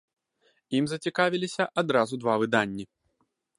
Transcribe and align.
Ім 0.79 0.87
зацікавіліся 0.93 1.63
адразу 1.83 2.21
два 2.25 2.33
выданні. 2.45 2.85